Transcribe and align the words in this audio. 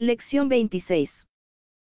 Lección 0.00 0.48
26. 0.48 1.08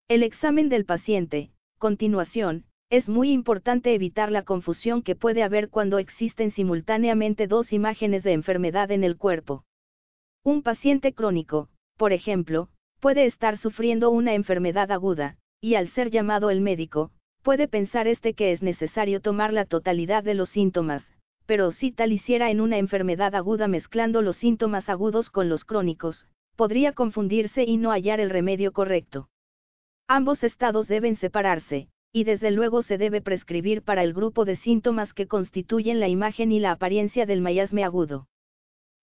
El 0.09 0.23
examen 0.23 0.67
del 0.67 0.83
paciente. 0.83 1.51
Continuación, 1.79 2.65
es 2.89 3.07
muy 3.07 3.31
importante 3.31 3.95
evitar 3.95 4.33
la 4.33 4.43
confusión 4.43 5.01
que 5.01 5.15
puede 5.15 5.43
haber 5.43 5.69
cuando 5.69 5.97
existen 5.97 6.51
simultáneamente 6.51 7.47
dos 7.47 7.71
imágenes 7.71 8.23
de 8.23 8.33
enfermedad 8.33 8.91
en 8.91 9.05
el 9.05 9.15
cuerpo. 9.15 9.63
Un 10.43 10.61
paciente 10.61 11.13
crónico, 11.13 11.69
por 11.95 12.11
ejemplo, 12.11 12.67
puede 12.99 13.27
estar 13.27 13.57
sufriendo 13.57 14.09
una 14.09 14.33
enfermedad 14.33 14.91
aguda, 14.91 15.37
y 15.61 15.75
al 15.75 15.87
ser 15.87 16.09
llamado 16.09 16.49
el 16.49 16.59
médico, 16.59 17.11
puede 17.43 17.69
pensar 17.69 18.09
este 18.09 18.33
que 18.33 18.51
es 18.51 18.61
necesario 18.61 19.21
tomar 19.21 19.53
la 19.53 19.63
totalidad 19.63 20.21
de 20.21 20.33
los 20.33 20.49
síntomas, 20.49 21.13
pero 21.45 21.71
si 21.71 21.93
tal 21.93 22.11
hiciera 22.11 22.51
en 22.51 22.59
una 22.59 22.77
enfermedad 22.77 23.35
aguda 23.35 23.69
mezclando 23.69 24.21
los 24.21 24.35
síntomas 24.35 24.89
agudos 24.89 25.29
con 25.29 25.47
los 25.47 25.63
crónicos, 25.63 26.27
podría 26.55 26.93
confundirse 26.93 27.63
y 27.63 27.77
no 27.77 27.91
hallar 27.91 28.19
el 28.19 28.29
remedio 28.29 28.71
correcto. 28.71 29.29
Ambos 30.07 30.43
estados 30.43 30.87
deben 30.87 31.15
separarse, 31.15 31.89
y 32.11 32.23
desde 32.23 32.51
luego 32.51 32.81
se 32.81 32.97
debe 32.97 33.21
prescribir 33.21 33.81
para 33.81 34.03
el 34.03 34.13
grupo 34.13 34.45
de 34.45 34.55
síntomas 34.55 35.13
que 35.13 35.27
constituyen 35.27 35.99
la 35.99 36.07
imagen 36.07 36.51
y 36.51 36.59
la 36.59 36.71
apariencia 36.71 37.25
del 37.25 37.41
mayasme 37.41 37.83
agudo. 37.83 38.27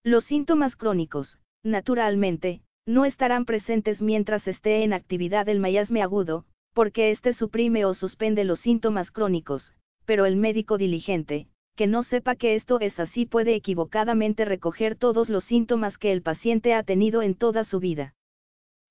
Los 0.02 0.24
síntomas 0.24 0.76
crónicos, 0.76 1.38
naturalmente, 1.62 2.62
no 2.86 3.04
estarán 3.04 3.44
presentes 3.44 4.00
mientras 4.00 4.48
esté 4.48 4.82
en 4.82 4.92
actividad 4.92 5.48
el 5.48 5.60
mayasme 5.60 6.02
agudo, 6.02 6.46
porque 6.72 7.10
éste 7.10 7.34
suprime 7.34 7.84
o 7.84 7.94
suspende 7.94 8.44
los 8.44 8.60
síntomas 8.60 9.10
crónicos, 9.10 9.74
pero 10.04 10.24
el 10.26 10.36
médico 10.36 10.78
diligente, 10.78 11.48
que 11.74 11.86
no 11.86 12.02
sepa 12.02 12.36
que 12.36 12.54
esto 12.54 12.80
es 12.80 12.98
así 13.00 13.26
puede 13.26 13.54
equivocadamente 13.54 14.44
recoger 14.44 14.96
todos 14.96 15.28
los 15.28 15.44
síntomas 15.44 15.98
que 15.98 16.12
el 16.12 16.22
paciente 16.22 16.74
ha 16.74 16.82
tenido 16.82 17.22
en 17.22 17.34
toda 17.34 17.64
su 17.64 17.80
vida. 17.80 18.14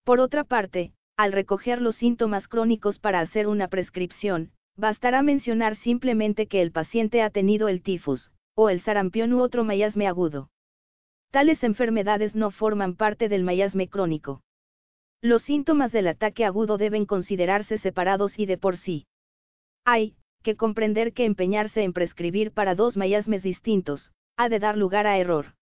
Por 0.03 0.19
otra 0.19 0.43
parte, 0.43 0.93
al 1.17 1.31
recoger 1.31 1.81
los 1.81 1.95
síntomas 1.95 2.47
crónicos 2.47 2.99
para 2.99 3.19
hacer 3.19 3.47
una 3.47 3.67
prescripción, 3.67 4.51
bastará 4.75 5.21
mencionar 5.21 5.75
simplemente 5.75 6.47
que 6.47 6.61
el 6.61 6.71
paciente 6.71 7.21
ha 7.21 7.29
tenido 7.29 7.67
el 7.67 7.83
tifus, 7.83 8.31
o 8.55 8.69
el 8.69 8.81
sarampión 8.81 9.33
u 9.33 9.41
otro 9.41 9.63
mayasme 9.63 10.07
agudo. 10.07 10.49
Tales 11.29 11.63
enfermedades 11.63 12.35
no 12.35 12.51
forman 12.51 12.95
parte 12.95 13.29
del 13.29 13.43
mayasme 13.43 13.87
crónico. 13.87 14.41
Los 15.21 15.43
síntomas 15.43 15.91
del 15.91 16.07
ataque 16.07 16.45
agudo 16.45 16.77
deben 16.77 17.05
considerarse 17.05 17.77
separados 17.77 18.39
y 18.39 18.47
de 18.47 18.57
por 18.57 18.77
sí. 18.77 19.05
Hay, 19.85 20.15
que 20.41 20.55
comprender 20.55 21.13
que 21.13 21.25
empeñarse 21.25 21.83
en 21.83 21.93
prescribir 21.93 22.51
para 22.51 22.75
dos 22.75 22.97
mayasmes 22.97 23.43
distintos, 23.43 24.11
ha 24.37 24.49
de 24.49 24.59
dar 24.59 24.77
lugar 24.77 25.07
a 25.07 25.17
error. 25.17 25.53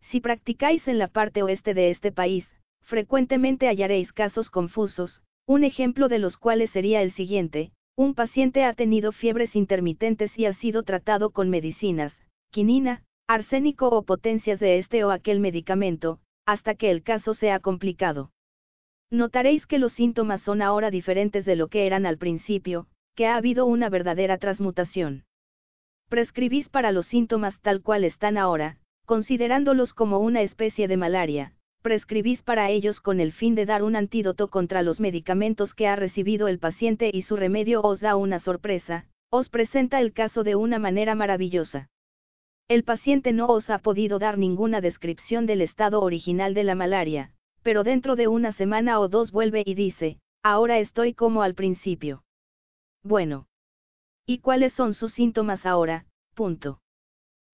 Si 0.00 0.20
practicáis 0.20 0.86
en 0.88 0.98
la 0.98 1.08
parte 1.08 1.42
oeste 1.42 1.74
de 1.74 1.90
este 1.90 2.12
país, 2.12 2.48
frecuentemente 2.82 3.66
hallaréis 3.66 4.12
casos 4.12 4.50
confusos, 4.50 5.22
un 5.46 5.64
ejemplo 5.64 6.08
de 6.08 6.18
los 6.18 6.38
cuales 6.38 6.70
sería 6.70 7.02
el 7.02 7.12
siguiente, 7.12 7.72
un 7.96 8.14
paciente 8.14 8.64
ha 8.64 8.74
tenido 8.74 9.10
fiebres 9.10 9.56
intermitentes 9.56 10.38
y 10.38 10.46
ha 10.46 10.52
sido 10.52 10.82
tratado 10.82 11.30
con 11.30 11.50
medicinas, 11.50 12.12
quinina, 12.50 13.02
arsénico 13.26 13.88
o 13.88 14.02
potencias 14.02 14.60
de 14.60 14.78
este 14.78 15.04
o 15.04 15.10
aquel 15.10 15.40
medicamento, 15.40 16.20
hasta 16.46 16.74
que 16.74 16.90
el 16.90 17.02
caso 17.02 17.34
sea 17.34 17.58
complicado. 17.58 18.30
Notaréis 19.10 19.66
que 19.66 19.78
los 19.78 19.92
síntomas 19.92 20.42
son 20.42 20.62
ahora 20.62 20.90
diferentes 20.90 21.44
de 21.44 21.56
lo 21.56 21.68
que 21.68 21.86
eran 21.86 22.06
al 22.06 22.18
principio, 22.18 22.86
que 23.16 23.26
ha 23.26 23.34
habido 23.34 23.66
una 23.66 23.88
verdadera 23.88 24.38
transmutación. 24.38 25.24
Prescribís 26.08 26.68
para 26.68 26.92
los 26.92 27.06
síntomas 27.06 27.58
tal 27.62 27.82
cual 27.82 28.04
están 28.04 28.38
ahora, 28.38 28.78
considerándolos 29.06 29.94
como 29.94 30.20
una 30.20 30.42
especie 30.42 30.86
de 30.86 30.96
malaria, 30.96 31.54
prescribís 31.80 32.42
para 32.42 32.70
ellos 32.70 33.00
con 33.00 33.18
el 33.18 33.32
fin 33.32 33.54
de 33.54 33.64
dar 33.64 33.82
un 33.82 33.96
antídoto 33.96 34.48
contra 34.48 34.82
los 34.82 35.00
medicamentos 35.00 35.74
que 35.74 35.88
ha 35.88 35.96
recibido 35.96 36.46
el 36.46 36.58
paciente 36.58 37.10
y 37.12 37.22
su 37.22 37.36
remedio 37.36 37.80
os 37.82 38.00
da 38.00 38.16
una 38.16 38.38
sorpresa, 38.38 39.06
os 39.30 39.48
presenta 39.48 40.00
el 40.00 40.12
caso 40.12 40.44
de 40.44 40.54
una 40.54 40.78
manera 40.78 41.14
maravillosa. 41.14 41.88
El 42.68 42.84
paciente 42.84 43.32
no 43.32 43.46
os 43.46 43.70
ha 43.70 43.78
podido 43.78 44.18
dar 44.18 44.36
ninguna 44.36 44.80
descripción 44.80 45.46
del 45.46 45.62
estado 45.62 46.02
original 46.02 46.52
de 46.52 46.64
la 46.64 46.74
malaria, 46.74 47.32
pero 47.62 47.82
dentro 47.82 48.14
de 48.14 48.28
una 48.28 48.52
semana 48.52 49.00
o 49.00 49.08
dos 49.08 49.32
vuelve 49.32 49.62
y 49.64 49.74
dice, 49.74 50.18
ahora 50.42 50.78
estoy 50.80 51.14
como 51.14 51.42
al 51.42 51.54
principio. 51.54 52.24
Bueno. 53.06 53.46
¿Y 54.26 54.38
cuáles 54.38 54.72
son 54.72 54.92
sus 54.92 55.12
síntomas 55.12 55.64
ahora? 55.64 56.06
Punto. 56.34 56.80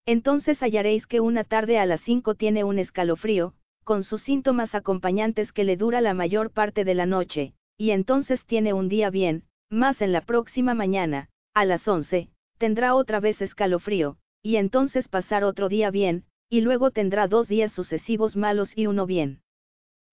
Entonces 0.06 0.62
hallaréis 0.62 1.06
que 1.06 1.20
una 1.20 1.44
tarde 1.44 1.78
a 1.78 1.84
las 1.84 2.00
5 2.00 2.36
tiene 2.36 2.64
un 2.64 2.78
escalofrío, 2.78 3.52
con 3.84 4.02
sus 4.02 4.22
síntomas 4.22 4.74
acompañantes 4.74 5.52
que 5.52 5.64
le 5.64 5.76
dura 5.76 6.00
la 6.00 6.14
mayor 6.14 6.52
parte 6.52 6.86
de 6.86 6.94
la 6.94 7.04
noche, 7.04 7.52
y 7.76 7.90
entonces 7.90 8.46
tiene 8.46 8.72
un 8.72 8.88
día 8.88 9.10
bien, 9.10 9.44
más 9.68 10.00
en 10.00 10.12
la 10.12 10.22
próxima 10.22 10.72
mañana, 10.72 11.28
a 11.52 11.66
las 11.66 11.86
11, 11.86 12.30
tendrá 12.56 12.94
otra 12.94 13.20
vez 13.20 13.42
escalofrío, 13.42 14.16
y 14.42 14.56
entonces 14.56 15.08
pasar 15.08 15.44
otro 15.44 15.68
día 15.68 15.90
bien, 15.90 16.24
y 16.48 16.62
luego 16.62 16.92
tendrá 16.92 17.28
dos 17.28 17.46
días 17.46 17.72
sucesivos 17.72 18.36
malos 18.36 18.72
y 18.74 18.86
uno 18.86 19.04
bien. 19.04 19.42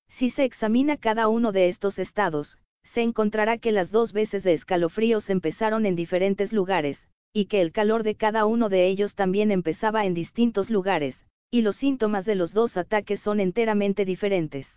Si 0.10 0.32
se 0.32 0.44
examina 0.44 0.98
cada 0.98 1.30
uno 1.30 1.54
de 1.54 1.70
estos 1.70 1.98
estados, 1.98 2.58
se 2.94 3.02
encontrará 3.02 3.58
que 3.58 3.72
las 3.72 3.92
dos 3.92 4.14
veces 4.14 4.44
de 4.44 4.54
escalofríos 4.54 5.30
empezaron 5.30 5.86
en 5.86 5.96
diferentes 5.96 6.52
lugares, 6.52 7.08
y 7.34 7.46
que 7.46 7.62
el 7.62 7.72
calor 7.72 8.04
de 8.04 8.16
cada 8.16 8.46
uno 8.46 8.70
de 8.70 8.88
ellos 8.88 9.16
también 9.16 9.52
empezaba 9.52 10.06
en 10.06 10.14
distintos 10.14 10.70
lugares, 10.70 11.26
y 11.52 11.62
los 11.62 11.76
síntomas 11.78 12.26
de 12.26 12.36
los 12.36 12.54
dos 12.54 12.78
ataques 12.78 13.20
son 13.20 13.40
enteramente 13.40 14.06
diferentes. 14.06 14.68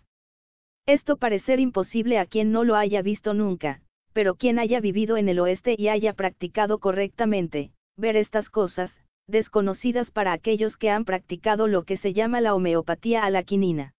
Esto 0.86 1.16
parecer 1.16 1.60
imposible 1.60 2.18
a 2.18 2.26
quien 2.26 2.52
no 2.52 2.64
lo 2.64 2.76
haya 2.76 3.02
visto 3.02 3.34
nunca, 3.34 3.80
pero 4.12 4.34
quien 4.34 4.58
haya 4.58 4.80
vivido 4.80 5.16
en 5.16 5.28
el 5.28 5.38
oeste 5.38 5.74
y 5.78 5.88
haya 5.88 6.12
practicado 6.12 6.78
correctamente, 6.78 7.72
ver 7.96 8.16
estas 8.16 8.50
cosas, 8.50 8.92
desconocidas 9.26 10.10
para 10.10 10.32
aquellos 10.32 10.76
que 10.76 10.90
han 10.90 11.04
practicado 11.04 11.66
lo 11.66 11.84
que 11.84 11.96
se 11.96 12.12
llama 12.12 12.40
la 12.40 12.54
homeopatía 12.54 13.24
a 13.24 13.30
la 13.30 13.42
quinina. 13.42 13.94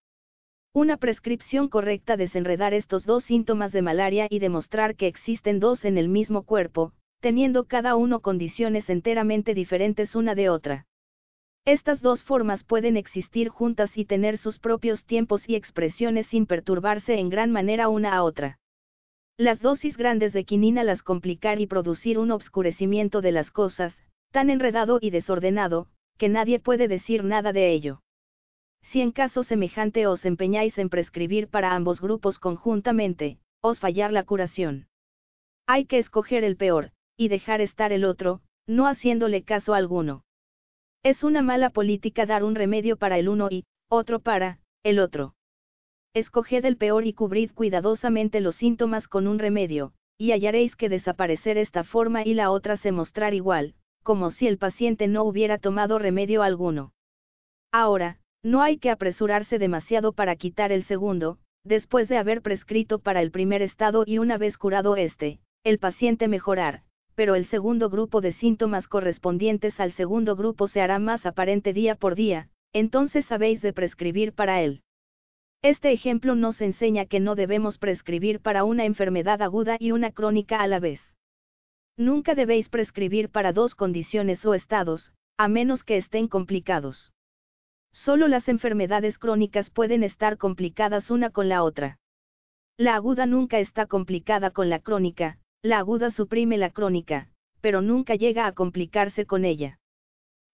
Una 0.76 0.98
prescripción 0.98 1.68
correcta 1.68 2.18
desenredar 2.18 2.74
estos 2.74 3.06
dos 3.06 3.26
síntomas 3.26 3.72
de 3.72 3.84
malaria 3.84 4.26
y 4.28 4.40
demostrar 4.40 4.96
que 4.96 5.06
existen 5.06 5.60
dos 5.60 5.86
en 5.86 6.00
el 6.00 6.10
mismo 6.10 6.42
cuerpo, 6.44 6.94
teniendo 7.20 7.66
cada 7.66 7.96
uno 7.96 8.22
condiciones 8.22 8.90
enteramente 8.90 9.54
diferentes 9.54 10.16
una 10.16 10.34
de 10.34 10.50
otra. 10.50 10.88
Estas 11.64 12.02
dos 12.02 12.24
formas 12.24 12.64
pueden 12.64 12.98
existir 12.98 13.50
juntas 13.50 13.96
y 14.00 14.06
tener 14.06 14.40
sus 14.40 14.58
propios 14.58 15.06
tiempos 15.06 15.48
y 15.48 15.54
expresiones 15.54 16.26
sin 16.26 16.48
perturbarse 16.48 17.20
en 17.20 17.30
gran 17.30 17.52
manera 17.52 17.88
una 17.88 18.16
a 18.16 18.24
otra. 18.24 18.58
Las 19.38 19.62
dosis 19.62 19.96
grandes 19.96 20.34
de 20.34 20.44
quinina 20.44 20.84
las 20.84 21.04
complicar 21.04 21.62
y 21.62 21.68
producir 21.68 22.18
un 22.18 22.32
obscurecimiento 22.32 23.22
de 23.22 23.32
las 23.32 23.52
cosas, 23.52 23.96
tan 24.32 24.50
enredado 24.50 24.98
y 25.00 25.12
desordenado, 25.12 25.88
que 26.18 26.30
nadie 26.30 26.60
puede 26.60 26.88
decir 26.88 27.24
nada 27.24 27.54
de 27.54 27.72
ello. 27.72 28.00
Si 28.94 29.02
en 29.02 29.12
caso 29.12 29.42
semejante 29.42 30.06
os 30.06 30.24
empeñáis 30.24 30.78
en 30.78 30.88
prescribir 30.88 31.48
para 31.48 31.74
ambos 31.74 32.00
grupos 32.00 32.38
conjuntamente, 32.38 33.40
os 33.60 33.80
fallar 33.80 34.12
la 34.12 34.24
curación. 34.24 34.88
Hay 35.66 35.86
que 35.86 35.98
escoger 35.98 36.44
el 36.44 36.58
peor, 36.58 36.92
y 37.18 37.28
dejar 37.28 37.60
estar 37.60 37.92
el 37.92 38.06
otro, 38.06 38.42
no 38.68 38.86
haciéndole 38.86 39.42
caso 39.42 39.74
alguno. 39.74 40.26
Es 41.02 41.24
una 41.24 41.42
mala 41.42 41.72
política 41.72 42.28
dar 42.28 42.44
un 42.44 42.54
remedio 42.54 42.96
para 42.96 43.18
el 43.18 43.30
uno 43.30 43.48
y, 43.50 43.66
otro 43.90 44.20
para, 44.20 44.60
el 44.84 45.00
otro. 45.00 45.34
Escoged 46.14 46.64
el 46.64 46.78
peor 46.78 47.08
y 47.08 47.14
cubrid 47.14 47.52
cuidadosamente 47.52 48.42
los 48.42 48.58
síntomas 48.58 49.08
con 49.08 49.26
un 49.26 49.40
remedio, 49.40 49.94
y 50.20 50.34
hallaréis 50.34 50.76
que 50.76 50.90
desaparecer 50.90 51.58
esta 51.58 51.84
forma 51.84 52.28
y 52.28 52.36
la 52.36 52.52
otra 52.52 52.78
se 52.78 52.92
mostrar 52.92 53.34
igual, 53.34 53.74
como 54.04 54.30
si 54.30 54.46
el 54.46 54.60
paciente 54.60 55.08
no 55.08 55.24
hubiera 55.24 55.58
tomado 55.58 55.98
remedio 55.98 56.44
alguno. 56.44 56.94
Ahora, 57.72 58.20
no 58.44 58.62
hay 58.62 58.78
que 58.78 58.92
apresurarse 58.92 59.58
demasiado 59.58 60.12
para 60.12 60.36
quitar 60.36 60.72
el 60.72 60.84
segundo, 60.84 61.40
después 61.64 62.10
de 62.10 62.18
haber 62.18 62.42
prescrito 62.42 63.00
para 63.00 63.22
el 63.22 63.32
primer 63.32 63.62
estado 63.62 64.04
y 64.06 64.18
una 64.18 64.38
vez 64.38 64.58
curado 64.58 64.98
este, 64.98 65.40
el 65.64 65.80
paciente 65.80 66.28
mejorar, 66.28 66.84
pero 67.16 67.36
el 67.36 67.46
segundo 67.46 67.90
grupo 67.90 68.20
de 68.20 68.34
síntomas 68.34 68.88
correspondientes 68.88 69.80
al 69.80 69.94
segundo 69.94 70.36
grupo 70.36 70.68
se 70.68 70.82
hará 70.82 71.00
más 71.00 71.26
aparente 71.26 71.72
día 71.72 71.96
por 71.96 72.16
día, 72.16 72.50
entonces 72.74 73.32
habéis 73.32 73.62
de 73.62 73.72
prescribir 73.72 74.34
para 74.34 74.62
él. 74.62 74.82
Este 75.62 75.94
ejemplo 75.94 76.36
nos 76.36 76.60
enseña 76.60 77.06
que 77.06 77.22
no 77.22 77.36
debemos 77.36 77.78
prescribir 77.78 78.42
para 78.42 78.66
una 78.66 78.84
enfermedad 78.84 79.42
aguda 79.42 79.78
y 79.80 79.92
una 79.92 80.12
crónica 80.12 80.62
a 80.62 80.68
la 80.68 80.82
vez. 80.82 81.00
Nunca 81.96 82.36
debéis 82.36 82.68
prescribir 82.68 83.30
para 83.30 83.54
dos 83.54 83.76
condiciones 83.76 84.46
o 84.46 84.54
estados, 84.54 85.14
a 85.38 85.48
menos 85.48 85.86
que 85.86 85.96
estén 85.96 86.28
complicados. 86.28 87.14
Solo 87.94 88.28
las 88.28 88.50
enfermedades 88.50 89.18
crónicas 89.20 89.70
pueden 89.70 90.04
estar 90.04 90.38
complicadas 90.38 91.12
una 91.12 91.30
con 91.30 91.48
la 91.48 91.64
otra. 91.64 92.00
La 92.78 92.96
aguda 92.96 93.28
nunca 93.28 93.60
está 93.60 93.86
complicada 93.86 94.50
con 94.50 94.70
la 94.70 94.80
crónica, 94.80 95.38
la 95.62 95.78
aguda 95.78 96.10
suprime 96.10 96.58
la 96.58 96.72
crónica, 96.72 97.30
pero 97.62 97.82
nunca 97.82 98.16
llega 98.16 98.48
a 98.48 98.52
complicarse 98.52 99.26
con 99.28 99.46
ella. 99.46 99.80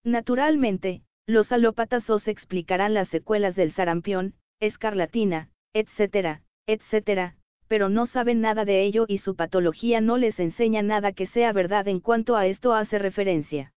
Naturalmente, 0.04 1.02
los 1.26 1.52
alópatas 1.52 2.10
os 2.10 2.28
explicarán 2.28 2.94
las 2.94 3.08
secuelas 3.08 3.56
del 3.56 3.72
sarampión, 3.72 4.36
escarlatina, 4.60 5.50
etc., 5.74 6.42
etc., 6.68 7.34
pero 7.70 7.88
no 7.88 8.06
saben 8.06 8.42
nada 8.42 8.66
de 8.66 8.84
ello 8.84 9.06
y 9.08 9.20
su 9.20 9.36
patología 9.36 10.02
no 10.02 10.18
les 10.18 10.40
enseña 10.40 10.82
nada 10.82 11.14
que 11.14 11.28
sea 11.28 11.54
verdad 11.54 11.88
en 11.88 12.00
cuanto 12.00 12.36
a 12.36 12.48
esto 12.48 12.74
hace 12.74 13.00
referencia. 13.00 13.72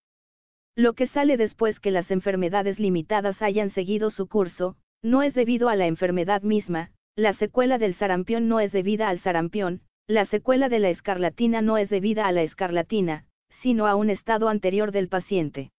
Lo 0.75 0.93
que 0.93 1.07
sale 1.07 1.37
después 1.37 1.79
que 1.79 1.91
las 1.91 2.09
enfermedades 2.09 2.79
limitadas 2.79 3.41
hayan 3.41 3.69
seguido 3.69 4.09
su 4.09 4.27
curso, 4.27 4.75
no 5.03 5.21
es 5.21 5.35
debido 5.35 5.69
a 5.69 5.75
la 5.75 5.85
enfermedad 5.85 6.41
misma, 6.41 6.91
la 7.15 7.33
secuela 7.33 7.77
del 7.77 7.93
sarampión 7.93 8.47
no 8.47 8.59
es 8.59 8.71
debida 8.71 9.09
al 9.09 9.19
sarampión, 9.19 9.81
la 10.07 10.25
secuela 10.25 10.69
de 10.69 10.79
la 10.79 10.89
escarlatina 10.89 11.61
no 11.61 11.77
es 11.77 11.89
debida 11.89 12.25
a 12.25 12.31
la 12.31 12.41
escarlatina, 12.41 13.25
sino 13.61 13.85
a 13.85 13.95
un 13.95 14.09
estado 14.09 14.49
anterior 14.49 14.91
del 14.91 15.09
paciente. 15.09 15.71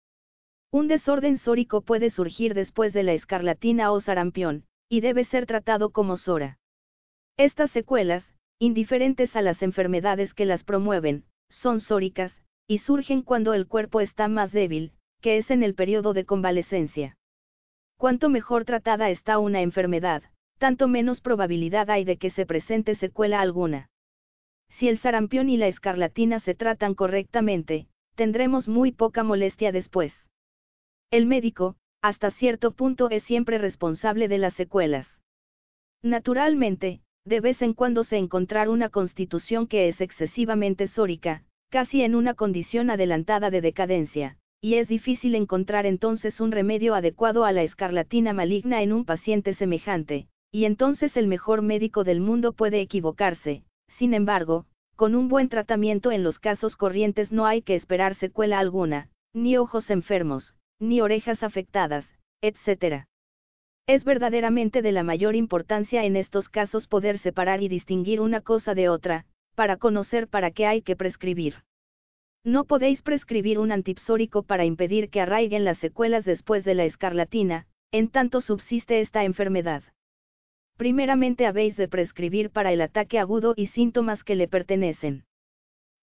Un 0.71 0.87
desorden 0.87 1.39
sórico 1.39 1.83
puede 1.83 2.11
surgir 2.11 2.55
después 2.55 2.93
de 2.93 3.03
la 3.03 3.15
escarlatina 3.15 3.91
o 3.91 4.01
sarampión, 4.01 4.65
y 4.89 5.01
debe 5.01 5.25
ser 5.25 5.47
tratado 5.47 5.91
como 5.91 6.17
SORA. 6.17 6.59
Estas 7.37 7.73
secuelas, 7.73 8.37
indiferentes 8.61 9.35
a 9.35 9.43
las 9.43 9.61
enfermedades 9.63 10.35
que 10.35 10.47
las 10.47 10.63
promueven, 10.63 11.25
son 11.49 11.81
sóricas, 11.81 12.44
y 12.67 12.79
surgen 12.79 13.23
cuando 13.23 13.55
el 13.55 13.67
cuerpo 13.67 14.01
está 14.01 14.29
más 14.29 14.53
débil, 14.53 14.93
que 15.21 15.39
es 15.39 15.51
en 15.51 15.63
el 15.63 15.75
periodo 15.75 16.13
de 16.13 16.25
convalecencia. 16.25 17.17
Cuanto 17.97 18.29
mejor 18.29 18.65
tratada 18.65 19.11
está 19.11 19.39
una 19.39 19.63
enfermedad, 19.63 20.23
tanto 20.59 20.89
menos 20.89 21.21
probabilidad 21.21 21.91
hay 21.91 22.05
de 22.05 22.17
que 22.17 22.31
se 22.31 22.47
presente 22.47 22.95
secuela 22.95 23.41
alguna. 23.41 23.91
Si 24.69 24.89
el 24.89 24.99
sarampión 24.99 25.51
y 25.51 25.57
la 25.57 25.69
escarlatina 25.69 26.41
se 26.41 26.55
tratan 26.55 26.95
correctamente, 26.95 27.87
tendremos 28.15 28.69
muy 28.69 28.93
poca 28.93 29.23
molestia 29.23 29.73
después. 29.73 30.13
El 31.11 31.27
médico, 31.27 31.77
hasta 32.03 32.31
cierto 32.31 32.73
punto, 32.73 33.09
es 33.11 33.23
siempre 33.25 33.59
responsable 33.59 34.29
de 34.29 34.39
las 34.39 34.55
secuelas. 34.55 35.21
Naturalmente, 36.03 37.03
de 37.25 37.41
vez 37.41 37.63
en 37.63 37.73
cuando 37.73 38.05
se 38.05 38.19
encontrar 38.19 38.69
una 38.69 38.91
constitución 38.91 39.67
que 39.67 39.89
es 39.89 40.01
excesivamente 40.01 40.89
sórica, 40.89 41.45
casi 41.71 42.03
en 42.03 42.15
una 42.15 42.35
condición 42.35 42.91
adelantada 42.91 43.51
de 43.51 43.61
decadencia, 43.61 44.39
y 44.61 44.75
es 44.75 44.89
difícil 44.89 45.35
encontrar 45.35 45.87
entonces 45.87 46.41
un 46.41 46.51
remedio 46.51 46.95
adecuado 46.95 47.45
a 47.45 47.53
la 47.53 47.63
escarlatina 47.63 48.33
maligna 48.33 48.83
en 48.83 48.93
un 48.93 49.05
paciente 49.05 49.55
semejante, 49.55 50.29
y 50.51 50.65
entonces 50.65 51.17
el 51.17 51.27
mejor 51.27 51.63
médico 51.63 52.05
del 52.05 52.21
mundo 52.21 52.53
puede 52.53 52.81
equivocarse. 52.81 53.65
Sin 53.89 54.15
embargo, 54.15 54.67
con 54.97 55.15
un 55.15 55.29
buen 55.29 55.49
tratamiento 55.49 56.13
en 56.13 56.23
los 56.23 56.39
casos 56.39 56.77
corrientes 56.77 57.33
no 57.33 57.47
hay 57.47 57.61
que 57.61 57.75
esperar 57.75 58.15
secuela 58.15 58.59
alguna, 58.59 59.11
ni 59.33 59.57
ojos 59.57 59.91
enfermos, 59.91 60.55
ni 60.79 61.01
orejas 61.01 61.43
afectadas, 61.43 62.07
etc. 62.41 63.05
Es 63.87 64.05
verdaderamente 64.05 64.81
de 64.81 64.93
la 64.93 65.03
mayor 65.03 65.35
importancia 65.35 66.05
en 66.05 66.17
estos 66.17 66.49
casos 66.49 66.87
poder 66.87 67.19
separar 67.19 67.63
y 67.63 67.69
distinguir 67.69 68.21
una 68.21 68.41
cosa 68.41 68.75
de 68.75 68.89
otra, 68.89 69.27
para 69.55 69.77
conocer 69.77 70.29
para 70.29 70.51
qué 70.51 70.67
hay 70.67 70.83
que 70.83 70.97
prescribir. 70.97 71.65
No 72.45 72.65
podéis 72.65 73.01
prescribir 73.01 73.59
un 73.59 73.73
antipsórico 73.73 74.43
para 74.43 74.65
impedir 74.65 75.09
que 75.09 75.21
arraiguen 75.21 75.65
las 75.65 75.79
secuelas 75.79 76.25
después 76.25 76.65
de 76.65 76.75
la 76.75 76.85
escarlatina, 76.85 77.67
en 77.91 78.09
tanto 78.09 78.41
subsiste 78.41 79.01
esta 79.01 79.25
enfermedad. 79.25 79.83
Primeramente 80.77 81.47
habéis 81.47 81.77
de 81.77 81.89
prescribir 81.89 82.51
para 82.51 82.73
el 82.73 82.81
ataque 82.81 83.19
agudo 83.19 83.55
y 83.57 83.69
síntomas 83.69 84.25
que 84.25 84.35
le 84.35 84.49
pertenecen. 84.49 85.25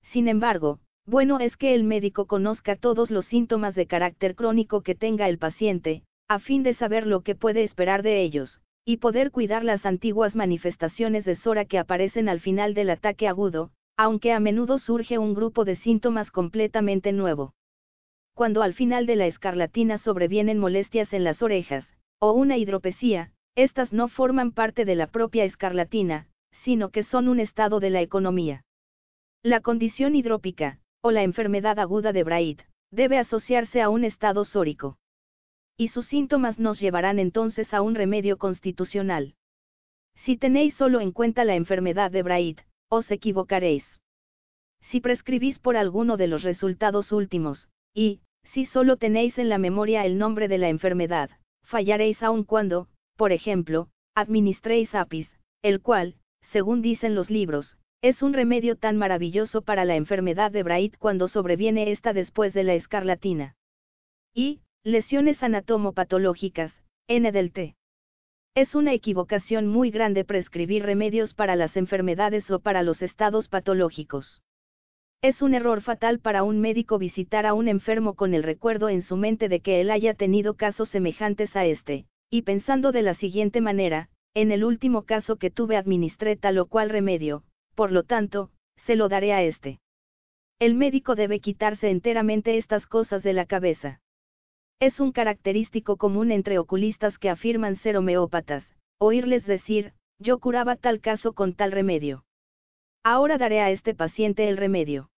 Sin 0.01 0.27
embargo, 0.27 0.79
bueno 1.05 1.39
es 1.39 1.57
que 1.57 1.75
el 1.75 1.83
médico 1.83 2.25
conozca 2.25 2.75
todos 2.75 3.11
los 3.11 3.25
síntomas 3.25 3.75
de 3.75 3.85
carácter 3.85 4.35
crónico 4.35 4.81
que 4.81 4.95
tenga 4.95 5.27
el 5.27 5.37
paciente, 5.37 6.03
a 6.27 6.39
fin 6.39 6.63
de 6.63 6.73
saber 6.73 7.05
lo 7.05 7.21
que 7.21 7.35
puede 7.35 7.63
esperar 7.63 8.01
de 8.01 8.21
ellos, 8.21 8.61
y 8.83 8.97
poder 8.97 9.31
cuidar 9.31 9.63
las 9.63 9.85
antiguas 9.85 10.35
manifestaciones 10.35 11.23
de 11.23 11.35
Sora 11.35 11.65
que 11.65 11.77
aparecen 11.77 12.29
al 12.29 12.39
final 12.39 12.73
del 12.73 12.89
ataque 12.89 13.27
agudo, 13.27 13.71
aunque 13.95 14.33
a 14.33 14.39
menudo 14.39 14.79
surge 14.79 15.19
un 15.19 15.35
grupo 15.35 15.65
de 15.65 15.75
síntomas 15.75 16.31
completamente 16.31 17.11
nuevo. 17.11 17.53
Cuando 18.33 18.63
al 18.63 18.73
final 18.73 19.05
de 19.05 19.15
la 19.15 19.27
escarlatina 19.27 19.97
sobrevienen 19.97 20.57
molestias 20.57 21.13
en 21.13 21.23
las 21.23 21.43
orejas, 21.43 21.95
o 22.19 22.31
una 22.31 22.57
hidropesía, 22.57 23.31
estas 23.55 23.93
no 23.93 24.07
forman 24.07 24.51
parte 24.51 24.85
de 24.85 24.95
la 24.95 25.07
propia 25.07 25.43
escarlatina, 25.43 26.27
sino 26.63 26.89
que 26.89 27.03
son 27.03 27.27
un 27.27 27.39
estado 27.39 27.79
de 27.79 27.89
la 27.91 28.01
economía. 28.01 28.63
La 29.43 29.59
condición 29.59 30.15
hidrópica, 30.15 30.79
o 31.01 31.11
la 31.11 31.23
enfermedad 31.23 31.77
aguda 31.77 32.13
de 32.13 32.23
Bright, 32.23 32.61
debe 32.91 33.17
asociarse 33.17 33.81
a 33.81 33.89
un 33.89 34.03
estado 34.05 34.45
sórico 34.45 34.97
y 35.77 35.89
sus 35.89 36.07
síntomas 36.07 36.59
nos 36.59 36.79
llevarán 36.79 37.19
entonces 37.19 37.73
a 37.73 37.81
un 37.81 37.95
remedio 37.95 38.37
constitucional. 38.37 39.35
Si 40.15 40.37
tenéis 40.37 40.75
solo 40.75 41.01
en 41.01 41.11
cuenta 41.11 41.45
la 41.45 41.55
enfermedad 41.55 42.11
de 42.11 42.23
Bright, 42.23 42.61
os 42.89 43.09
equivocaréis. 43.09 43.99
Si 44.81 44.99
prescribís 44.99 45.59
por 45.59 45.77
alguno 45.77 46.17
de 46.17 46.27
los 46.27 46.43
resultados 46.43 47.11
últimos, 47.11 47.69
y, 47.93 48.21
si 48.43 48.65
solo 48.65 48.97
tenéis 48.97 49.37
en 49.37 49.49
la 49.49 49.57
memoria 49.57 50.05
el 50.05 50.17
nombre 50.17 50.47
de 50.47 50.57
la 50.57 50.69
enfermedad, 50.69 51.29
fallaréis 51.63 52.21
aun 52.21 52.43
cuando, 52.43 52.87
por 53.15 53.31
ejemplo, 53.31 53.89
administréis 54.15 54.93
apis, 54.93 55.39
el 55.61 55.81
cual, 55.81 56.15
según 56.51 56.81
dicen 56.81 57.15
los 57.15 57.29
libros, 57.29 57.77
es 58.01 58.23
un 58.23 58.33
remedio 58.33 58.75
tan 58.75 58.97
maravilloso 58.97 59.61
para 59.61 59.85
la 59.85 59.95
enfermedad 59.95 60.51
de 60.51 60.63
Bright 60.63 60.97
cuando 60.97 61.27
sobreviene 61.27 61.91
esta 61.91 62.13
después 62.13 62.53
de 62.53 62.63
la 62.63 62.73
escarlatina. 62.73 63.55
Y, 64.33 64.61
Lesiones 64.83 65.43
anatomopatológicas, 65.43 66.81
N 67.07 67.31
del 67.31 67.51
T. 67.51 67.75
Es 68.55 68.73
una 68.73 68.93
equivocación 68.93 69.67
muy 69.67 69.91
grande 69.91 70.25
prescribir 70.25 70.81
remedios 70.81 71.35
para 71.35 71.55
las 71.55 71.77
enfermedades 71.77 72.49
o 72.49 72.61
para 72.61 72.81
los 72.81 73.03
estados 73.03 73.47
patológicos. 73.47 74.41
Es 75.21 75.43
un 75.43 75.53
error 75.53 75.81
fatal 75.81 76.17
para 76.17 76.41
un 76.41 76.59
médico 76.61 76.97
visitar 76.97 77.45
a 77.45 77.53
un 77.53 77.67
enfermo 77.67 78.15
con 78.15 78.33
el 78.33 78.41
recuerdo 78.41 78.89
en 78.89 79.03
su 79.03 79.17
mente 79.17 79.49
de 79.49 79.59
que 79.59 79.81
él 79.81 79.91
haya 79.91 80.15
tenido 80.15 80.55
casos 80.55 80.89
semejantes 80.89 81.55
a 81.55 81.63
este, 81.65 82.07
y 82.31 82.41
pensando 82.41 82.91
de 82.91 83.03
la 83.03 83.13
siguiente 83.13 83.61
manera, 83.61 84.09
en 84.33 84.51
el 84.51 84.63
último 84.63 85.03
caso 85.03 85.35
que 85.35 85.51
tuve 85.51 85.77
administré 85.77 86.37
tal 86.37 86.57
o 86.57 86.65
cual 86.65 86.89
remedio, 86.89 87.43
por 87.75 87.91
lo 87.91 88.01
tanto, 88.01 88.49
se 88.77 88.95
lo 88.95 89.09
daré 89.09 89.31
a 89.33 89.43
este. 89.43 89.79
El 90.57 90.73
médico 90.73 91.13
debe 91.13 91.39
quitarse 91.39 91.91
enteramente 91.91 92.57
estas 92.57 92.87
cosas 92.87 93.21
de 93.21 93.33
la 93.33 93.45
cabeza. 93.45 94.00
Es 94.81 94.99
un 94.99 95.11
característico 95.11 95.95
común 95.95 96.31
entre 96.31 96.57
oculistas 96.57 97.19
que 97.19 97.29
afirman 97.29 97.75
ser 97.75 97.97
homeópatas, 97.97 98.75
oírles 98.99 99.45
decir, 99.45 99.93
yo 100.17 100.39
curaba 100.39 100.75
tal 100.75 101.01
caso 101.01 101.33
con 101.33 101.53
tal 101.53 101.71
remedio. 101.71 102.25
Ahora 103.03 103.37
daré 103.37 103.61
a 103.61 103.69
este 103.69 103.93
paciente 103.93 104.49
el 104.49 104.57
remedio. 104.57 105.11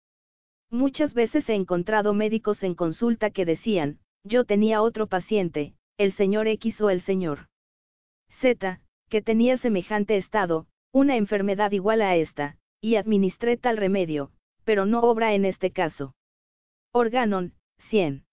Muchas 0.69 1.15
veces 1.15 1.49
he 1.49 1.55
encontrado 1.55 2.13
médicos 2.13 2.65
en 2.65 2.75
consulta 2.75 3.31
que 3.31 3.45
decían, 3.45 4.01
yo 4.25 4.45
tenía 4.45 4.83
otro 4.83 5.07
paciente, 5.07 5.75
el 5.97 6.13
señor 6.13 6.49
X 6.49 6.81
o 6.81 6.91
el 6.91 7.01
señor 7.01 7.47
Z, 8.41 8.81
que 9.09 9.23
tenía 9.23 9.59
semejante 9.59 10.17
estado, 10.17 10.67
una 10.93 11.17
enfermedad 11.17 11.71
igual 11.71 12.03
a 12.03 12.17
esta, 12.17 12.57
y 12.81 12.97
administré 12.97 13.57
tal 13.59 13.77
remedio, 13.77 14.33
pero 14.65 14.87
no 14.87 15.03
obra 15.03 15.35
en 15.35 15.45
este 15.45 15.71
caso. 15.71 16.17
Organon, 16.93 17.55
100. 17.79 18.25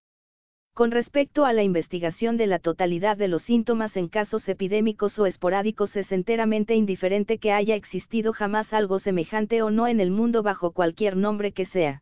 Con 0.80 0.92
respecto 0.92 1.44
a 1.44 1.52
la 1.52 1.62
investigación 1.62 2.38
de 2.38 2.48
la 2.48 2.58
totalidad 2.58 3.18
de 3.18 3.28
los 3.28 3.44
síntomas 3.44 3.98
en 3.98 4.08
casos 4.08 4.48
epidémicos 4.48 5.20
o 5.20 5.26
esporádicos 5.26 5.94
es 5.98 6.10
enteramente 6.14 6.74
indiferente 6.74 7.38
que 7.38 7.52
haya 7.52 7.76
existido 7.76 8.32
jamás 8.32 8.72
algo 8.72 9.00
semejante 9.00 9.62
o 9.62 9.72
no 9.72 9.90
en 9.90 10.00
el 10.00 10.10
mundo 10.10 10.42
bajo 10.42 10.72
cualquier 10.72 11.18
nombre 11.18 11.52
que 11.52 11.66
sea. 11.66 12.02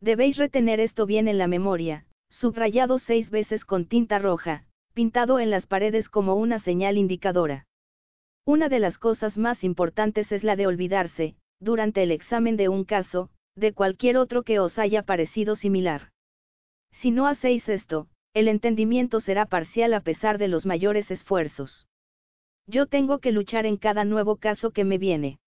Debéis 0.00 0.36
retener 0.36 0.78
esto 0.78 1.06
bien 1.06 1.26
en 1.26 1.38
la 1.38 1.48
memoria, 1.48 2.06
subrayado 2.30 3.00
seis 3.00 3.30
veces 3.30 3.64
con 3.64 3.84
tinta 3.84 4.20
roja, 4.20 4.64
pintado 4.94 5.40
en 5.40 5.50
las 5.50 5.66
paredes 5.66 6.08
como 6.08 6.36
una 6.36 6.60
señal 6.60 6.98
indicadora. 6.98 7.66
Una 8.44 8.68
de 8.68 8.78
las 8.78 8.96
cosas 8.98 9.36
más 9.36 9.64
importantes 9.64 10.30
es 10.30 10.44
la 10.44 10.54
de 10.54 10.68
olvidarse, 10.68 11.34
durante 11.58 12.04
el 12.04 12.12
examen 12.12 12.56
de 12.56 12.68
un 12.68 12.84
caso, 12.84 13.30
de 13.56 13.72
cualquier 13.72 14.18
otro 14.18 14.44
que 14.44 14.60
os 14.60 14.78
haya 14.78 15.02
parecido 15.02 15.56
similar. 15.56 16.12
Si 17.00 17.12
no 17.12 17.28
hacéis 17.28 17.68
esto, 17.68 18.08
el 18.34 18.48
entendimiento 18.48 19.20
será 19.20 19.46
parcial 19.46 19.94
a 19.94 20.00
pesar 20.00 20.36
de 20.36 20.48
los 20.48 20.66
mayores 20.66 21.12
esfuerzos. 21.12 21.86
Yo 22.66 22.86
tengo 22.86 23.20
que 23.20 23.30
luchar 23.30 23.66
en 23.66 23.76
cada 23.76 24.04
nuevo 24.04 24.36
caso 24.36 24.72
que 24.72 24.84
me 24.84 24.98
viene. 24.98 25.38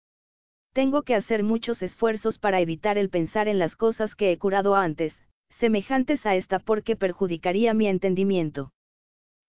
Tengo 0.72 1.04
que 1.04 1.14
hacer 1.14 1.44
muchos 1.44 1.82
esfuerzos 1.82 2.40
para 2.40 2.62
evitar 2.62 2.98
el 2.98 3.10
pensar 3.10 3.50
en 3.50 3.60
las 3.60 3.76
cosas 3.76 4.16
que 4.16 4.32
he 4.32 4.38
curado 4.38 4.76
antes, 4.76 5.14
semejantes 5.60 6.26
a 6.26 6.36
esta 6.36 6.60
porque 6.60 6.96
perjudicaría 6.96 7.74
mi 7.74 7.88
entendimiento. 7.88 8.72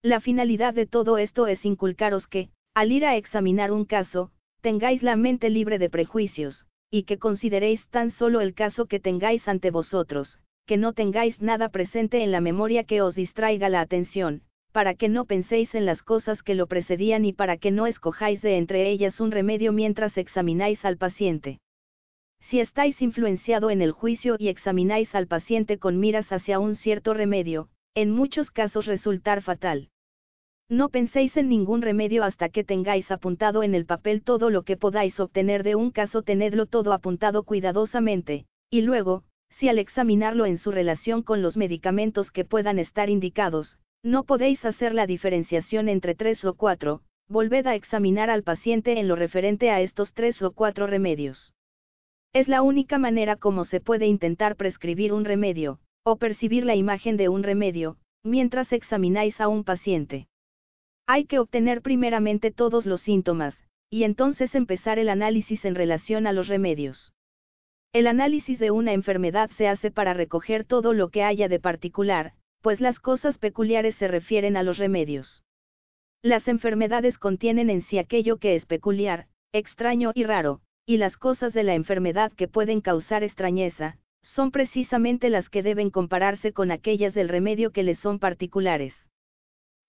La 0.03 0.21
finalidad 0.21 0.75
de 0.75 0.87
todo 0.87 1.19
esto 1.19 1.47
es 1.47 1.65
inculcaros 1.65 2.27
que, 2.27 2.51
al 2.75 2.91
ir 2.91 3.07
a 3.07 3.15
examinar 3.15 3.71
un 3.71 3.85
caso, 3.85 4.33
tengáis 4.61 5.05
la 5.05 5.15
mente 5.15 5.51
libre 5.51 5.79
de 5.79 5.89
prejuicios, 5.89 6.67
y 6.91 7.05
que 7.05 7.19
consideréis 7.19 7.87
tan 7.91 8.11
solo 8.11 8.41
el 8.41 8.55
caso 8.55 8.87
que 8.87 8.99
tengáis 8.99 9.47
ante 9.47 9.71
vosotros, 9.71 10.41
que 10.67 10.77
no 10.77 10.93
tengáis 10.93 11.41
nada 11.41 11.69
presente 11.69 12.23
en 12.23 12.33
la 12.33 12.41
memoria 12.41 12.85
que 12.85 13.03
os 13.03 13.15
distraiga 13.15 13.69
la 13.69 13.81
atención, 13.81 14.43
para 14.73 14.95
que 14.95 15.09
no 15.09 15.27
penséis 15.27 15.75
en 15.75 15.87
las 15.87 16.03
cosas 16.03 16.43
que 16.43 16.55
lo 16.55 16.67
precedían 16.67 17.25
y 17.25 17.33
para 17.33 17.57
que 17.59 17.71
no 17.71 17.87
escojáis 17.87 18.41
de 18.43 18.57
entre 18.57 18.91
ellas 18.91 19.21
un 19.21 19.31
remedio 19.31 19.73
mientras 19.73 20.17
examináis 20.17 20.85
al 20.85 20.97
paciente. 20.97 21.61
Si 22.41 22.59
estáis 22.59 23.01
influenciado 23.03 23.71
en 23.71 23.83
el 23.83 23.93
juicio 23.93 24.37
y 24.39 24.49
examináis 24.49 25.15
al 25.15 25.27
paciente 25.27 25.79
con 25.79 26.01
miras 26.01 26.33
hacia 26.33 26.59
un 26.59 26.75
cierto 26.75 27.15
remedio, 27.15 27.69
en 27.95 28.11
muchos 28.11 28.51
casos 28.51 28.87
resultar 28.87 29.43
fatal. 29.43 29.91
No 30.69 30.89
penséis 30.89 31.37
en 31.37 31.51
ningún 31.51 31.83
remedio 31.83 32.25
hasta 32.25 32.49
que 32.49 32.65
tengáis 32.65 33.11
apuntado 33.11 33.63
en 33.63 33.75
el 33.75 33.85
papel 33.85 34.23
todo 34.23 34.49
lo 34.49 34.63
que 34.63 34.79
podáis 34.79 35.21
obtener 35.21 35.65
de 35.65 35.75
un 35.75 35.91
caso, 35.91 36.23
tenedlo 36.23 36.65
todo 36.67 36.95
apuntado 36.95 37.43
cuidadosamente, 37.43 38.47
y 38.71 38.81
luego, 38.81 39.25
si 39.53 39.69
al 39.69 39.79
examinarlo 39.79 40.47
en 40.47 40.59
su 40.59 40.71
relación 40.71 41.23
con 41.23 41.43
los 41.43 41.57
medicamentos 41.57 42.31
que 42.31 42.45
puedan 42.45 42.79
estar 42.79 43.11
indicados, 43.11 43.79
no 44.03 44.25
podéis 44.25 44.65
hacer 44.65 44.95
la 44.95 45.07
diferenciación 45.07 45.89
entre 45.89 46.15
tres 46.15 46.45
o 46.45 46.55
cuatro, 46.55 47.03
volved 47.29 47.67
a 47.67 47.75
examinar 47.75 48.31
al 48.31 48.43
paciente 48.43 48.99
en 48.99 49.09
lo 49.09 49.17
referente 49.17 49.71
a 49.71 49.81
estos 49.81 50.13
tres 50.13 50.43
o 50.43 50.53
cuatro 50.53 50.87
remedios. 50.87 51.55
Es 52.33 52.49
la 52.49 52.63
única 52.63 52.99
manera 52.99 53.37
como 53.37 53.65
se 53.65 53.81
puede 53.81 54.07
intentar 54.07 54.57
prescribir 54.57 55.13
un 55.13 55.25
remedio, 55.25 55.81
o 56.03 56.17
percibir 56.17 56.65
la 56.65 56.75
imagen 56.75 57.17
de 57.17 57.29
un 57.29 57.43
remedio, 57.43 57.99
mientras 58.25 58.73
examináis 58.73 59.41
a 59.41 59.49
un 59.49 59.65
paciente. 59.65 60.27
Hay 61.07 61.27
que 61.27 61.39
obtener 61.39 61.83
primeramente 61.83 62.51
todos 62.51 62.87
los 62.87 63.03
síntomas, 63.03 63.55
y 63.91 64.05
entonces 64.05 64.55
empezar 64.55 64.99
el 64.99 65.09
análisis 65.09 65.65
en 65.65 65.75
relación 65.75 66.27
a 66.27 66.33
los 66.33 66.49
remedios. 66.49 67.13
El 67.95 68.07
análisis 68.07 68.59
de 68.59 68.71
una 68.71 68.95
enfermedad 68.95 69.51
se 69.51 69.69
hace 69.69 69.91
para 69.91 70.15
recoger 70.15 70.65
todo 70.65 70.95
lo 70.95 71.11
que 71.11 71.23
haya 71.23 71.49
de 71.49 71.61
particular, 71.61 72.33
pues 72.63 72.81
las 72.81 72.99
cosas 72.99 73.37
peculiares 73.37 73.97
se 73.97 74.09
refieren 74.09 74.57
a 74.57 74.63
los 74.63 74.79
remedios. 74.79 75.45
Las 76.23 76.49
enfermedades 76.49 77.19
contienen 77.19 77.69
en 77.69 77.83
sí 77.83 77.99
aquello 77.99 78.39
que 78.39 78.57
es 78.57 78.65
peculiar, 78.65 79.27
extraño 79.53 80.13
y 80.15 80.25
raro, 80.25 80.63
y 80.87 80.97
las 80.97 81.19
cosas 81.19 81.53
de 81.53 81.65
la 81.65 81.75
enfermedad 81.75 82.33
que 82.33 82.49
pueden 82.49 82.81
causar 82.81 83.25
extrañeza, 83.25 83.99
son 84.23 84.53
precisamente 84.53 85.29
las 85.29 85.51
que 85.51 85.63
deben 85.63 85.91
compararse 85.91 86.55
con 86.55 86.71
aquellas 86.71 87.13
del 87.13 87.29
remedio 87.29 87.73
que 87.73 87.83
les 87.83 87.99
son 87.99 88.19
particulares. 88.19 88.95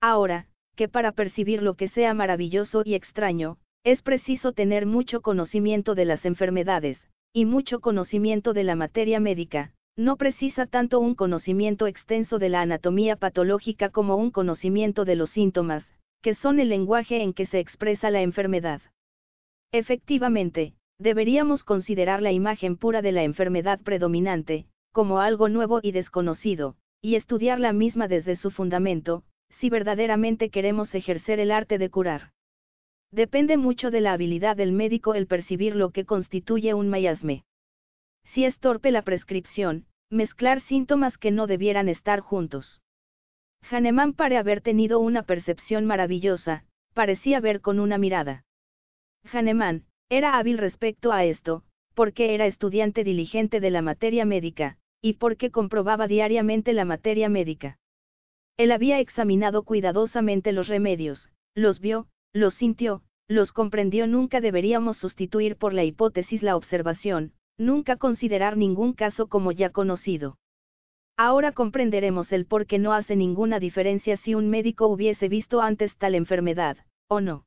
Ahora, 0.02 0.48
que 0.76 0.90
para 0.90 1.14
percibir 1.14 1.62
lo 1.62 1.76
que 1.76 1.88
sea 1.88 2.14
maravilloso 2.14 2.82
y 2.84 2.96
extraño, 2.96 3.60
es 3.86 4.02
preciso 4.02 4.52
tener 4.52 4.86
mucho 4.86 5.22
conocimiento 5.22 5.96
de 5.96 6.06
las 6.06 6.26
enfermedades, 6.26 7.10
y 7.34 7.46
mucho 7.46 7.80
conocimiento 7.80 8.54
de 8.54 8.64
la 8.64 8.76
materia 8.76 9.20
médica, 9.20 9.74
no 9.96 10.18
precisa 10.18 10.68
tanto 10.68 11.00
un 11.00 11.16
conocimiento 11.16 11.88
extenso 11.88 12.38
de 12.38 12.50
la 12.50 12.62
anatomía 12.62 13.16
patológica 13.16 13.90
como 13.90 14.16
un 14.16 14.30
conocimiento 14.30 15.04
de 15.04 15.16
los 15.16 15.32
síntomas, 15.32 15.92
que 16.22 16.36
son 16.36 16.60
el 16.60 16.70
lenguaje 16.70 17.24
en 17.24 17.34
que 17.34 17.48
se 17.48 17.60
expresa 17.60 18.12
la 18.12 18.22
enfermedad. 18.22 18.82
Efectivamente, 19.72 20.76
deberíamos 21.00 21.64
considerar 21.64 22.22
la 22.22 22.32
imagen 22.32 22.78
pura 22.78 23.02
de 23.02 23.12
la 23.12 23.24
enfermedad 23.24 23.80
predominante, 23.82 24.68
como 24.92 25.20
algo 25.20 25.50
nuevo 25.50 25.80
y 25.82 25.92
desconocido, 25.92 26.76
y 27.02 27.16
estudiar 27.16 27.60
la 27.60 27.74
misma 27.74 28.08
desde 28.08 28.36
su 28.36 28.52
fundamento, 28.52 29.24
si 29.50 29.70
verdaderamente 29.70 30.50
queremos 30.50 30.94
ejercer 30.94 31.40
el 31.40 31.52
arte 31.52 31.80
de 31.80 31.90
curar. 31.90 32.32
Depende 33.14 33.58
mucho 33.58 33.92
de 33.92 34.02
la 34.02 34.14
habilidad 34.14 34.58
del 34.58 34.72
médico 34.72 35.14
el 35.14 35.28
percibir 35.28 35.76
lo 35.76 35.92
que 35.92 36.04
constituye 36.04 36.74
un 36.74 36.90
miasme. 36.90 37.44
Si 38.24 38.44
es 38.44 38.58
torpe 38.58 38.90
la 38.90 39.04
prescripción, 39.04 39.86
mezclar 40.10 40.62
síntomas 40.62 41.20
que 41.20 41.30
no 41.30 41.46
debieran 41.46 41.90
estar 41.90 42.22
juntos. 42.22 42.82
Hahnemann 43.70 44.14
pare 44.14 44.38
haber 44.38 44.62
tenido 44.62 45.00
una 45.00 45.22
percepción 45.22 45.86
maravillosa, 45.86 46.66
parecía 46.96 47.40
ver 47.40 47.62
con 47.62 47.80
una 47.80 48.00
mirada. 48.00 48.46
Hahnemann, 49.32 49.86
era 50.10 50.40
hábil 50.40 50.58
respecto 50.58 51.12
a 51.12 51.24
esto, 51.24 51.64
porque 51.94 52.34
era 52.34 52.48
estudiante 52.48 53.04
diligente 53.04 53.60
de 53.60 53.70
la 53.70 53.84
materia 53.84 54.26
médica, 54.26 54.80
y 55.02 55.14
porque 55.14 55.52
comprobaba 55.52 56.08
diariamente 56.08 56.74
la 56.74 56.84
materia 56.84 57.30
médica. 57.30 57.78
Él 58.58 58.72
había 58.72 59.00
examinado 59.00 59.62
cuidadosamente 59.62 60.52
los 60.52 60.68
remedios, 60.68 61.30
los 61.54 61.80
vio, 61.80 62.08
los 62.34 62.56
sintió, 62.56 63.04
los 63.28 63.54
comprendió. 63.54 64.08
Nunca 64.08 64.42
deberíamos 64.42 64.98
sustituir 64.98 65.56
por 65.56 65.74
la 65.74 65.84
hipótesis 65.84 66.44
la 66.44 66.56
observación, 66.56 67.34
nunca 67.58 67.96
considerar 67.96 68.58
ningún 68.58 68.94
caso 68.94 69.28
como 69.28 69.52
ya 69.52 69.70
conocido. 69.70 70.38
Ahora 71.16 71.52
comprenderemos 71.52 72.32
el 72.32 72.46
por 72.46 72.66
qué 72.66 72.80
no 72.80 72.94
hace 72.94 73.16
ninguna 73.16 73.60
diferencia 73.60 74.18
si 74.18 74.34
un 74.34 74.50
médico 74.50 74.88
hubiese 74.88 75.30
visto 75.30 75.62
antes 75.62 75.96
tal 75.98 76.16
enfermedad, 76.16 76.78
o 77.08 77.22
no. 77.22 77.46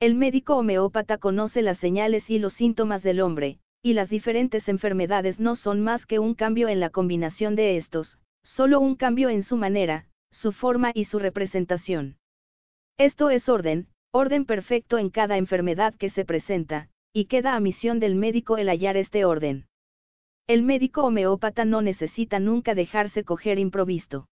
El 0.00 0.14
médico 0.14 0.56
homeópata 0.56 1.18
conoce 1.18 1.60
las 1.60 1.78
señales 1.78 2.30
y 2.30 2.38
los 2.38 2.54
síntomas 2.54 3.02
del 3.02 3.20
hombre, 3.20 3.58
y 3.82 3.92
las 3.92 4.08
diferentes 4.08 4.68
enfermedades 4.68 5.38
no 5.38 5.54
son 5.54 5.82
más 5.82 6.06
que 6.06 6.18
un 6.18 6.34
cambio 6.34 6.68
en 6.68 6.80
la 6.80 6.88
combinación 6.88 7.56
de 7.56 7.76
estos, 7.76 8.18
solo 8.42 8.80
un 8.80 8.96
cambio 8.96 9.28
en 9.28 9.42
su 9.42 9.56
manera, 9.56 10.06
su 10.30 10.52
forma 10.52 10.90
y 10.94 11.04
su 11.04 11.18
representación. 11.18 12.16
Esto 12.96 13.30
es 13.30 13.48
orden, 13.48 13.88
orden 14.10 14.44
perfecto 14.44 14.98
en 14.98 15.10
cada 15.10 15.36
enfermedad 15.36 15.94
que 15.94 16.10
se 16.10 16.24
presenta, 16.24 16.88
y 17.12 17.26
queda 17.26 17.54
a 17.54 17.60
misión 17.60 18.00
del 18.00 18.14
médico 18.14 18.56
el 18.56 18.68
hallar 18.68 18.96
este 18.96 19.24
orden. 19.24 19.66
El 20.46 20.62
médico 20.62 21.02
homeópata 21.02 21.64
no 21.64 21.82
necesita 21.82 22.38
nunca 22.38 22.74
dejarse 22.74 23.24
coger 23.24 23.58
improvisto. 23.58 24.26